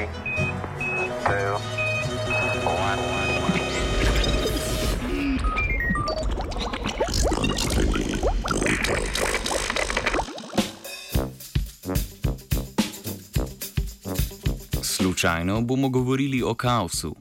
Three, 0.00 0.08
two. 1.26 1.80
Slučajno 14.82 15.60
bomo 15.60 15.88
govorili 15.88 16.42
o 16.42 16.54
kaosu. 16.54 17.16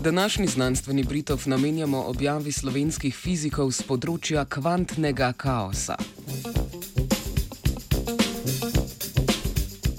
Današnji 0.00 0.46
znanstveni 0.46 1.04
britov 1.04 1.42
namenjamo 1.46 2.02
objavi 2.02 2.52
slovenskih 2.52 3.16
fizikov 3.16 3.72
z 3.72 3.82
področja 3.82 4.44
kvantnega 4.44 5.32
kaosa. 5.32 5.96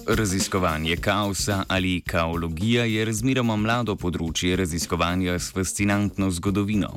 Raziskovanje 0.07 0.95
kaosa 0.95 1.63
ali 1.67 2.01
kaologija 2.01 2.83
je 2.85 3.05
razmeroma 3.05 3.55
mlado 3.57 3.95
področje 3.97 4.53
raziskovanja 4.59 5.33
s 5.39 5.49
fascinantno 5.55 6.27
zgodovino. 6.31 6.91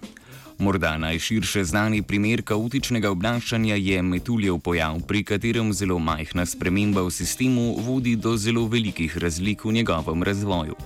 Morda 0.58 0.90
najširše 1.00 1.64
znani 1.64 2.02
primer 2.02 2.42
kaotičnega 2.42 3.08
obnašanja 3.10 3.78
je 3.80 4.02
metuljev 4.02 4.58
pojav, 4.58 5.00
pri 5.08 5.24
katerem 5.24 5.72
zelo 5.72 5.96
majhna 5.98 6.44
sprememba 6.46 7.06
v 7.06 7.14
sistemu 7.14 7.78
vodi 7.86 8.16
do 8.16 8.36
zelo 8.36 8.66
velikih 8.68 9.16
razlik 9.16 9.64
v 9.64 9.72
njegovem 9.78 10.22
razvoju. 10.22 10.76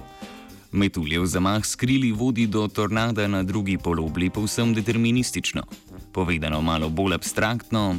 Metuljev 0.73 1.27
zamah 1.27 1.66
skrili 1.66 2.13
vodi 2.13 2.47
do 2.47 2.69
tornada 2.69 3.27
na 3.27 3.43
drugi 3.43 3.79
polobli 3.79 4.30
povsem 4.30 4.75
deterministično. 4.75 5.66
Povedano 6.12 6.61
malo 6.62 6.91
bolj 6.91 7.15
abstraktno, 7.15 7.97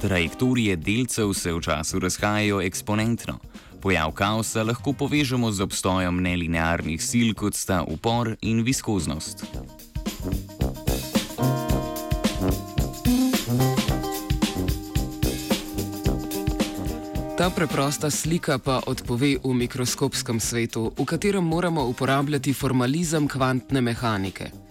trajektorije 0.00 0.76
delcev 0.76 1.32
se 1.32 1.52
v 1.52 1.60
času 1.60 1.98
razhajajo 1.98 2.60
eksponentno. 2.60 3.38
Pojav 3.80 4.10
kaosa 4.12 4.62
lahko 4.62 4.92
povežemo 4.92 5.52
z 5.52 5.62
obstojem 5.62 6.18
nelinearnih 6.22 6.98
sil, 7.08 7.30
kot 7.38 7.54
sta 7.54 7.84
upor 7.86 8.34
in 8.42 8.64
viskoznost. 8.66 9.46
Ta 17.38 17.50
preprosta 17.54 18.10
slika 18.10 18.58
pa 18.58 18.82
odpove 18.86 19.38
v 19.44 19.54
mikroskopskem 19.54 20.40
svetu, 20.40 20.90
v 20.98 21.04
katerem 21.06 21.44
moramo 21.44 21.86
uporabljati 21.86 22.52
formalizem 22.52 23.28
kvantne 23.28 23.80
mehanike. 23.80 24.67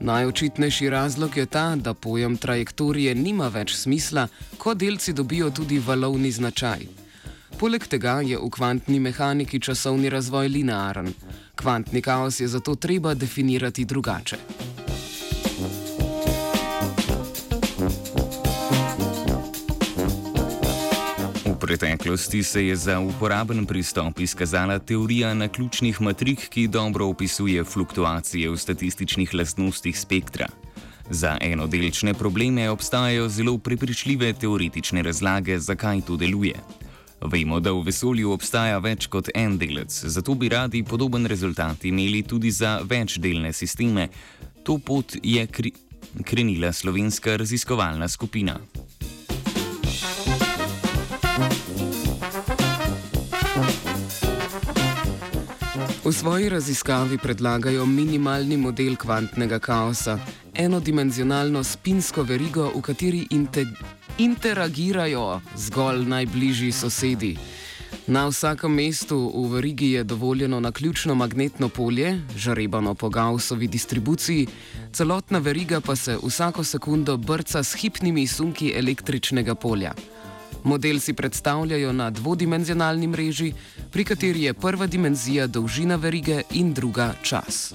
Najočitnejši 0.00 0.90
razlog 0.90 1.36
je 1.36 1.46
ta, 1.46 1.76
da 1.76 1.94
pojem 1.94 2.36
trajektorije 2.36 3.14
nima 3.14 3.48
več 3.48 3.74
smisla, 3.74 4.28
ko 4.58 4.74
delci 4.74 5.12
dobijo 5.12 5.50
tudi 5.50 5.78
valovni 5.78 6.30
značaj. 6.30 6.86
Poleg 7.58 7.86
tega 7.90 8.20
je 8.22 8.38
v 8.38 8.50
kvantni 8.54 9.00
mehaniki 9.00 9.60
časovni 9.60 10.10
razvoj 10.10 10.48
linearen. 10.48 11.12
Kvantni 11.56 12.02
kaos 12.02 12.40
je 12.40 12.48
zato 12.48 12.74
treba 12.74 13.14
definirati 13.14 13.84
drugače. 13.84 14.38
Preteklosti 21.68 22.42
se 22.42 22.66
je 22.66 22.76
za 22.76 23.00
uporaben 23.00 23.66
pristop 23.66 24.20
izkazala 24.20 24.78
teorija 24.78 25.34
naključnih 25.34 26.00
matrik, 26.00 26.48
ki 26.48 26.68
dobro 26.68 27.06
opisuje 27.06 27.64
fluktuacije 27.64 28.50
v 28.50 28.56
statističnih 28.56 29.34
lastnostih 29.34 29.98
spektra. 29.98 30.46
Za 31.10 31.36
enodelčne 31.40 32.14
probleme 32.14 32.70
obstajajo 32.70 33.28
zelo 33.28 33.58
prepričljive 33.58 34.32
teoretične 34.32 35.02
razlage, 35.02 35.58
zakaj 35.58 36.00
to 36.06 36.16
deluje. 36.16 36.56
Vemo, 37.20 37.60
da 37.60 37.72
v 37.72 37.84
vesolju 37.84 38.32
obstaja 38.32 38.78
več 38.78 39.06
kot 39.06 39.28
en 39.34 39.58
delec, 39.58 39.92
zato 39.92 40.34
bi 40.34 40.48
radi 40.48 40.82
podoben 40.82 41.26
rezultat 41.26 41.84
imeli 41.84 42.22
tudi 42.22 42.50
za 42.50 42.78
večdelne 42.84 43.52
sisteme. 43.52 44.08
To 44.64 44.78
pot 44.78 45.16
je 45.22 45.46
kri 45.46 45.72
krenila 46.24 46.72
slovenska 46.72 47.36
raziskovalna 47.36 48.08
skupina. 48.08 48.56
V 56.08 56.12
svoji 56.12 56.48
raziskavi 56.48 57.18
predlagajo 57.18 57.86
minimalni 57.86 58.56
model 58.56 58.94
kvantnega 58.96 59.58
kaosa, 59.58 60.14
enodimenzionalno 60.54 61.60
spinsko 61.64 62.22
verigo, 62.24 62.70
v 62.72 62.80
kateri 62.80 63.26
integ 63.36 63.68
interagirajo 64.18 65.40
zgolj 65.56 66.06
najbližji 66.08 66.72
sosedi. 66.72 67.34
Na 68.06 68.24
vsakem 68.24 68.72
mestu 68.72 69.18
v 69.36 69.52
verigi 69.52 69.90
je 69.92 70.04
dovoljeno 70.04 70.60
naključno 70.60 71.14
magnetno 71.14 71.68
polje, 71.68 72.22
žarebano 72.36 72.94
po 72.94 73.08
Gaussovi 73.08 73.68
distribuciji, 73.68 74.46
celotna 74.92 75.38
veriga 75.38 75.80
pa 75.80 75.96
se 75.96 76.16
vsako 76.24 76.64
sekundo 76.64 77.16
brca 77.16 77.62
s 77.62 77.74
hipnimi 77.74 78.26
sunki 78.26 78.72
električnega 78.76 79.54
polja. 79.54 79.92
Model 80.68 81.00
si 81.00 81.12
predstavljajo 81.12 81.92
na 81.92 82.10
dvodimenzionalni 82.10 83.06
mreži, 83.06 83.52
pri 83.90 84.04
kateri 84.04 84.42
je 84.42 84.54
prva 84.54 84.86
dimenzija 84.86 85.46
dolžina 85.46 85.96
verige 85.96 86.42
in 86.50 86.74
druga 86.74 87.14
čas. 87.22 87.72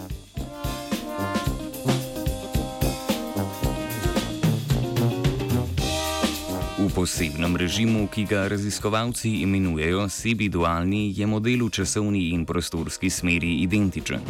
V 6.77 6.89
posebnem 6.95 7.55
režimu, 7.55 8.07
ki 8.13 8.25
ga 8.29 8.47
raziskovalci 8.47 9.31
imenujejo 9.41 10.05
sebi 10.09 10.49
dualni, 10.49 11.13
je 11.17 11.25
model 11.25 11.65
v 11.65 11.71
časovni 11.71 12.29
in 12.37 12.45
prostorski 12.45 13.09
smeri 13.09 13.55
identičen. 13.63 14.21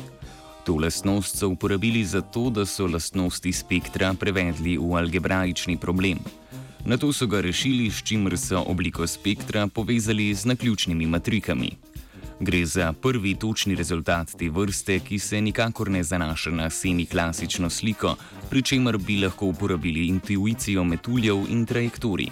To 0.63 0.77
lastnost 0.79 1.35
so 1.35 1.51
uporabili 1.51 2.05
zato, 2.05 2.47
da 2.49 2.65
so 2.65 2.87
lastnosti 2.87 3.53
spektra 3.53 4.13
prevedli 4.13 4.77
v 4.77 4.95
algebraični 4.95 5.77
problem. 5.77 6.23
Na 6.85 6.97
to 6.97 7.13
so 7.13 7.27
ga 7.27 7.41
rešili, 7.41 7.91
s 7.91 8.03
čimer 8.03 8.37
so 8.37 8.63
obliko 8.67 9.07
spektra 9.07 9.67
povezali 9.67 10.33
z 10.33 10.45
naključnimi 10.45 11.05
matrikami. 11.07 11.71
Gre 12.39 12.65
za 12.65 12.93
prvi 12.93 13.35
točni 13.35 13.75
rezultat 13.75 14.31
te 14.39 14.49
vrste, 14.49 14.99
ki 14.99 15.19
se 15.19 15.41
nikakor 15.41 15.91
ne 15.91 16.03
zanaša 16.03 16.51
na 16.51 16.69
semi-klasično 16.69 17.69
sliko, 17.69 18.15
pri 18.49 18.61
čemer 18.61 18.97
bi 18.97 19.21
lahko 19.21 19.45
uporabili 19.45 20.07
intuicijo 20.07 20.83
metuljev 20.83 21.45
in 21.49 21.65
trajektorij. 21.65 22.29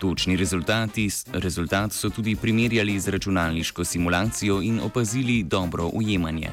Točni 0.00 0.36
rezultati, 0.36 1.08
rezultat 1.32 1.92
so 1.92 2.10
tudi 2.10 2.36
primerjali 2.36 3.00
z 3.00 3.08
računalniško 3.08 3.84
simulacijo 3.84 4.62
in 4.62 4.80
opazili 4.80 5.42
dobro 5.42 5.90
ujemanje. 5.92 6.50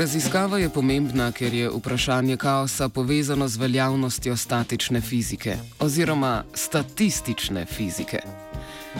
Raziskava 0.00 0.58
je 0.58 0.68
pomembna, 0.72 1.26
ker 1.32 1.54
je 1.54 1.68
vprašanje 1.68 2.36
kaosa 2.36 2.88
povezano 2.88 3.48
z 3.48 3.56
veljavnostjo 3.56 4.36
statične 4.36 5.00
fizike 5.00 5.56
oziroma 5.78 6.44
statistične 6.54 7.66
fizike. 7.66 8.22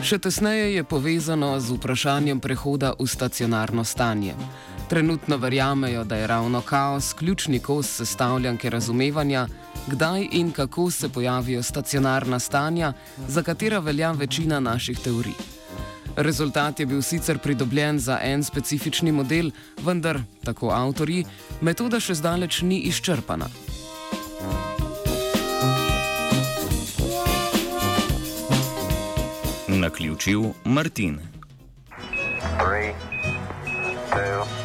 Še 0.05 0.19
tesneje 0.21 0.67
je 0.75 0.83
povezano 0.83 1.55
z 1.59 1.73
vprašanjem 1.73 2.39
prehoda 2.39 2.91
v 2.99 3.07
stacionarno 3.09 3.83
stanje. 3.83 4.35
Trenutno 4.89 5.39
verjamejo, 5.41 6.03
da 6.03 6.19
je 6.21 6.27
ravno 6.27 6.61
kaos 6.61 7.13
ključni 7.13 7.59
kos 7.59 7.89
sestavljanke 7.97 8.69
razumevanja, 8.69 9.47
kdaj 9.87 10.27
in 10.31 10.51
kako 10.51 10.91
se 10.91 11.09
pojavijo 11.09 11.63
stacionarna 11.63 12.39
stanja, 12.39 12.93
za 13.27 13.41
katera 13.43 13.79
velja 13.79 14.11
večina 14.11 14.59
naših 14.59 14.99
teorij. 14.99 15.50
Rezultat 16.15 16.79
je 16.79 16.85
bil 16.85 17.01
sicer 17.01 17.39
pridobljen 17.39 17.99
za 17.99 18.19
en 18.23 18.43
specifični 18.43 19.11
model, 19.11 19.51
vendar, 19.81 20.19
tako 20.43 20.71
avtorji, 20.75 21.25
metoda 21.61 21.99
še 21.99 22.15
zdaleč 22.19 22.61
ni 22.61 22.81
izčrpana. 22.91 23.47
Na 29.67 29.89
ključju 29.89 30.53
Martin. 30.65 31.19
Three, 32.59 32.93
two. 34.11 34.60